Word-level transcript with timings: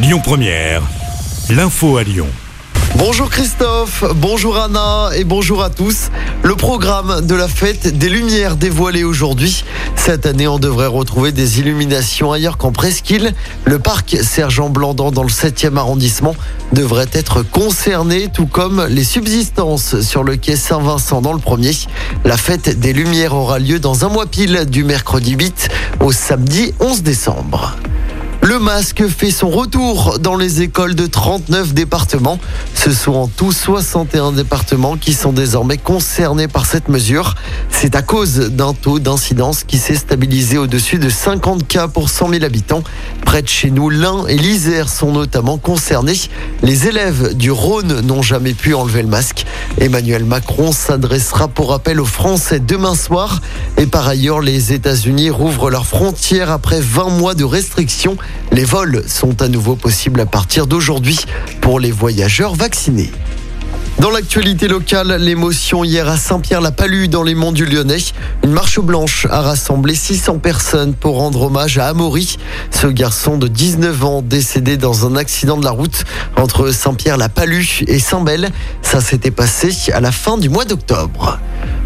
Lyon 0.00 0.20
Première, 0.22 0.82
l'info 1.50 1.96
à 1.96 2.04
Lyon. 2.04 2.28
Bonjour 2.94 3.28
Christophe, 3.28 4.04
bonjour 4.14 4.56
Anna 4.56 5.10
et 5.16 5.24
bonjour 5.24 5.60
à 5.60 5.70
tous. 5.70 6.10
Le 6.44 6.54
programme 6.54 7.26
de 7.26 7.34
la 7.34 7.48
fête 7.48 7.98
des 7.98 8.08
Lumières 8.08 8.54
dévoilé 8.54 9.02
aujourd'hui. 9.02 9.64
Cette 9.96 10.24
année, 10.24 10.46
on 10.46 10.60
devrait 10.60 10.86
retrouver 10.86 11.32
des 11.32 11.58
illuminations 11.58 12.30
ailleurs 12.30 12.58
qu'en 12.58 12.70
Presqu'île. 12.70 13.34
Le 13.64 13.80
parc 13.80 14.16
Sergent 14.22 14.70
Blandan 14.70 15.10
dans 15.10 15.24
le 15.24 15.30
7e 15.30 15.76
arrondissement 15.76 16.36
devrait 16.72 17.10
être 17.12 17.42
concerné, 17.42 18.28
tout 18.32 18.46
comme 18.46 18.86
les 18.88 19.04
subsistances 19.04 20.00
sur 20.00 20.22
le 20.22 20.36
quai 20.36 20.54
Saint-Vincent 20.54 21.22
dans 21.22 21.32
le 21.32 21.40
premier. 21.40 21.72
La 22.24 22.36
fête 22.36 22.78
des 22.78 22.92
Lumières 22.92 23.34
aura 23.34 23.58
lieu 23.58 23.80
dans 23.80 24.04
un 24.04 24.08
mois 24.08 24.26
pile 24.26 24.64
du 24.66 24.84
mercredi 24.84 25.32
8 25.32 25.68
au 25.98 26.12
samedi 26.12 26.72
11 26.78 27.02
décembre. 27.02 27.76
Le 28.48 28.58
masque 28.58 29.06
fait 29.08 29.30
son 29.30 29.50
retour 29.50 30.20
dans 30.20 30.34
les 30.34 30.62
écoles 30.62 30.94
de 30.94 31.06
39 31.06 31.74
départements. 31.74 32.38
Ce 32.72 32.90
sont 32.92 33.12
en 33.12 33.26
tout 33.26 33.52
61 33.52 34.32
départements 34.32 34.96
qui 34.96 35.12
sont 35.12 35.34
désormais 35.34 35.76
concernés 35.76 36.48
par 36.48 36.64
cette 36.64 36.88
mesure. 36.88 37.34
C'est 37.68 37.94
à 37.94 38.00
cause 38.00 38.38
d'un 38.38 38.72
taux 38.72 39.00
d'incidence 39.00 39.64
qui 39.64 39.76
s'est 39.76 39.96
stabilisé 39.96 40.56
au-dessus 40.56 40.98
de 40.98 41.10
50 41.10 41.68
cas 41.68 41.88
pour 41.88 42.08
100 42.08 42.30
000 42.30 42.44
habitants. 42.44 42.82
Près 43.26 43.42
de 43.42 43.48
chez 43.48 43.70
nous, 43.70 43.90
l'Ain 43.90 44.24
et 44.28 44.38
l'Isère 44.38 44.88
sont 44.88 45.12
notamment 45.12 45.58
concernés. 45.58 46.18
Les 46.62 46.88
élèves 46.88 47.34
du 47.34 47.50
Rhône 47.50 48.00
n'ont 48.00 48.22
jamais 48.22 48.54
pu 48.54 48.72
enlever 48.72 49.02
le 49.02 49.08
masque. 49.08 49.44
Emmanuel 49.76 50.24
Macron 50.24 50.72
s'adressera 50.72 51.48
pour 51.48 51.68
rappel 51.68 52.00
aux 52.00 52.06
Français 52.06 52.60
demain 52.60 52.94
soir. 52.94 53.42
Et 53.78 53.86
par 53.86 54.08
ailleurs, 54.08 54.40
les 54.40 54.72
États-Unis 54.72 55.30
rouvrent 55.30 55.70
leurs 55.70 55.86
frontières 55.86 56.50
après 56.50 56.80
20 56.80 57.10
mois 57.10 57.34
de 57.34 57.44
restrictions. 57.44 58.16
Les 58.50 58.64
vols 58.64 59.04
sont 59.06 59.40
à 59.40 59.46
nouveau 59.46 59.76
possibles 59.76 60.20
à 60.20 60.26
partir 60.26 60.66
d'aujourd'hui 60.66 61.20
pour 61.60 61.78
les 61.78 61.92
voyageurs 61.92 62.56
vaccinés. 62.56 63.12
Dans 64.00 64.10
l'actualité 64.10 64.66
locale, 64.66 65.12
l'émotion 65.20 65.84
hier 65.84 66.08
à 66.08 66.16
Saint-Pierre-la-Palue 66.16 67.06
dans 67.06 67.22
les 67.22 67.36
monts 67.36 67.52
du 67.52 67.66
Lyonnais. 67.66 67.98
Une 68.44 68.52
marche 68.52 68.80
blanche 68.80 69.26
a 69.30 69.42
rassemblé 69.42 69.94
600 69.94 70.38
personnes 70.38 70.94
pour 70.94 71.16
rendre 71.16 71.42
hommage 71.42 71.78
à 71.78 71.86
Amaury, 71.86 72.36
ce 72.70 72.86
garçon 72.88 73.38
de 73.38 73.48
19 73.48 74.04
ans 74.04 74.22
décédé 74.22 74.76
dans 74.76 75.06
un 75.06 75.16
accident 75.16 75.56
de 75.56 75.64
la 75.64 75.72
route 75.72 76.04
entre 76.36 76.70
Saint-Pierre-la-Palue 76.70 77.84
et 77.86 77.98
Saint-Bel. 77.98 78.50
Ça 78.82 79.00
s'était 79.00 79.32
passé 79.32 79.72
à 79.92 80.00
la 80.00 80.12
fin 80.12 80.36
du 80.36 80.48
mois 80.48 80.64
d'octobre. 80.64 81.38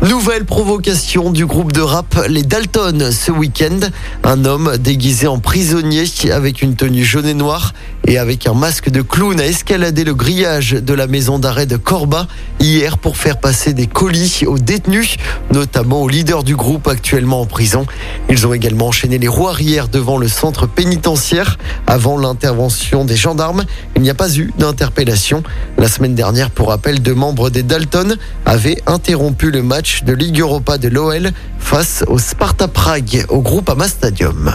Nouvelle 0.08 0.44
provocation 0.44 1.30
du 1.30 1.46
groupe 1.46 1.70
de 1.70 1.80
rap 1.80 2.26
Les 2.28 2.42
Dalton 2.42 3.12
ce 3.12 3.30
week-end. 3.30 3.78
Un 4.24 4.44
homme 4.44 4.76
déguisé 4.76 5.28
en 5.28 5.38
prisonnier 5.38 6.04
avec 6.32 6.60
une 6.60 6.74
tenue 6.74 7.04
jaune 7.04 7.26
et 7.26 7.34
noire 7.34 7.72
et 8.06 8.18
avec 8.18 8.46
un 8.46 8.54
masque 8.54 8.90
de 8.90 9.02
clown 9.02 9.40
a 9.40 9.46
escaladé 9.46 10.04
le 10.04 10.14
grillage 10.14 10.72
de 10.72 10.94
la 10.94 11.06
maison 11.06 11.38
d'arrêt 11.38 11.66
de 11.66 11.76
Corba 11.76 12.26
hier 12.60 12.98
pour 12.98 13.16
faire 13.16 13.38
passer 13.38 13.74
des 13.74 13.86
colis 13.86 14.44
aux 14.46 14.58
détenus, 14.58 15.16
notamment 15.52 16.02
aux 16.02 16.08
leaders 16.08 16.42
du 16.42 16.56
groupe 16.56 16.88
actuellement 16.88 17.40
en 17.40 17.46
prison. 17.46 17.86
Ils 18.28 18.46
ont 18.46 18.52
également 18.52 18.88
enchaîné 18.88 19.18
les 19.18 19.28
roues 19.28 19.48
arrière 19.48 19.88
devant 19.88 20.18
le 20.18 20.28
centre 20.28 20.66
pénitentiaire 20.66 21.58
avant 21.86 22.18
l'intervention 22.18 23.04
des 23.04 23.16
gendarmes. 23.16 23.64
Il 23.96 24.02
n'y 24.02 24.10
a 24.10 24.14
pas 24.14 24.36
eu 24.36 24.52
d'interpellation. 24.58 25.42
La 25.78 25.88
semaine 25.88 26.14
dernière, 26.14 26.50
pour 26.50 26.68
rappel, 26.68 27.00
deux 27.00 27.14
membres 27.14 27.50
des 27.50 27.62
Dalton 27.62 28.16
avaient 28.46 28.80
interrompu 28.86 29.50
le 29.50 29.62
match 29.62 30.02
de 30.04 30.12
Ligue 30.12 30.40
Europa 30.40 30.78
de 30.78 30.88
l'OL 30.88 31.30
face 31.58 32.04
au 32.08 32.18
Sparta 32.18 32.68
Prague 32.68 33.24
au 33.28 33.40
groupe 33.40 33.70
Ama 33.70 33.88
Stadium. 33.88 34.52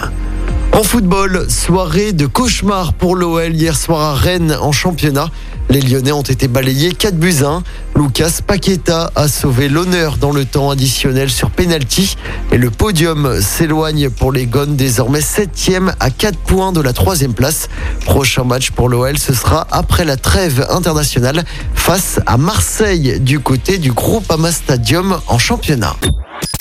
En 0.78 0.84
football, 0.84 1.48
soirée 1.50 2.14
de 2.14 2.28
cauchemar 2.28 2.94
pour 2.94 3.16
l'OL 3.16 3.52
hier 3.52 3.76
soir 3.76 4.00
à 4.00 4.14
Rennes 4.14 4.56
en 4.62 4.72
championnat. 4.72 5.32
Les 5.72 5.82
Lyonnais 5.82 6.12
ont 6.12 6.22
été 6.22 6.48
balayés 6.48 6.92
4 6.92 7.18
buts 7.18 7.44
1. 7.44 7.64
Lucas 7.96 8.42
Paqueta 8.46 9.10
a 9.16 9.28
sauvé 9.28 9.70
l'honneur 9.70 10.18
dans 10.18 10.32
le 10.32 10.46
temps 10.46 10.70
additionnel 10.70 11.32
sur 11.32 11.50
penalty 11.50 12.16
et 12.52 12.60
le 12.60 12.70
podium 12.70 13.42
s'éloigne 13.42 14.12
pour 14.12 14.32
les 14.32 14.46
Gones 14.46 14.76
désormais 14.76 15.22
7e 15.22 15.96
à 16.00 16.12
4 16.12 16.38
points 16.38 16.72
de 16.72 16.82
la 16.82 16.94
troisième 16.94 17.34
place. 17.34 17.70
Prochain 18.06 18.44
match 18.44 18.70
pour 18.70 18.88
l'OL, 18.88 19.18
ce 19.18 19.34
sera 19.34 19.66
après 19.72 20.06
la 20.06 20.16
trêve 20.16 20.64
internationale 20.70 21.44
face 21.74 22.20
à 22.28 22.38
Marseille 22.38 23.20
du 23.20 23.40
côté 23.40 23.80
du 23.80 23.92
groupe 23.92 24.30
Ama 24.30 24.52
Stadium 24.52 25.18
en 25.26 25.40
championnat. 25.40 25.96